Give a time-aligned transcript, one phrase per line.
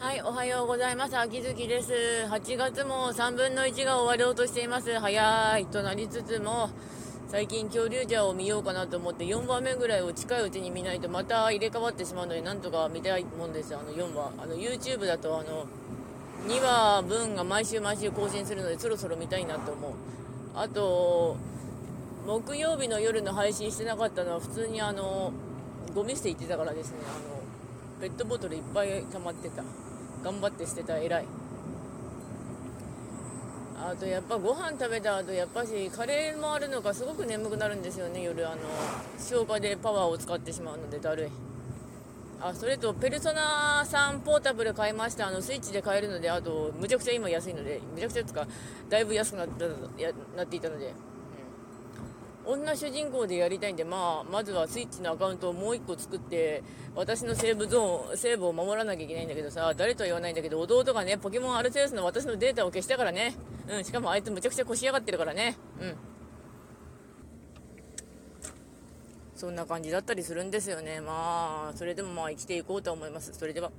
[0.00, 1.18] はい、おはようございます。
[1.18, 1.92] 秋月です。
[2.28, 4.96] 8月も3分の1が終わろうとしています。
[4.96, 6.70] 早いとなりつつも、
[7.26, 14.32] 最近恐竜ジャーを見ようかなと思って4話目ぐらいを近いうちに見ないとまた入れ替わってしまうので、なんとか見たいもんですあの4話。
[14.38, 15.66] あの YouTube だとあの、
[16.46, 19.92] 2話分が毎週毎週更新するので、そろそろ見たいなと思う。
[20.54, 21.36] あと、
[22.24, 25.32] 木曜日の夜の配信してなかったのは普通にあの、
[25.92, 27.38] ゴミ捨て行ってたからですね、あの、
[28.00, 29.62] ペットボトルいっぱい溜まってた。
[30.22, 30.98] 頑張って捨てた。
[30.98, 31.26] 偉い。
[33.80, 38.22] あとやっぱご飯食べた後やっぱしカレーもあるのかすごく眠くなるんですよね。
[38.22, 38.62] 夜あの
[39.18, 41.30] 消化でパワーを使ってしまうのでだるい。
[42.40, 45.28] あそれとペルソナ3ポータブル買いました。
[45.28, 48.46] あのスイッチで買えるのであとむちゃくちゃ今安いのでむちゃくちゃつか
[48.88, 49.66] だいぶ安くなった
[50.36, 50.92] なっていたので。
[52.56, 56.62] 女主人公でやりたいんで、まあ、まずはスイッチのアカウントをもう1個作って
[56.94, 63.34] 私のセーブゾーンセーブを守らなきゃいけないんだけどさ誰とは言わないんだけど弟がねポケモンアルセウスの私のデータを消したからね、
[63.68, 65.56] うん、しかもあいつむちゃくちゃ腰上がってるからね。
[65.80, 65.96] うん。
[69.34, 71.00] そんな感じだったりするんですよね。
[71.00, 73.32] まあそれでもまあ生きていこうと思います。
[73.34, 73.70] それでは。